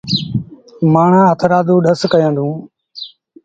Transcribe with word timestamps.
مآڻهآݩ 0.93 1.29
هٿرآدو 1.31 1.75
ڏس 1.85 2.01
ڪيآݩدوݩ۔ 2.11 2.55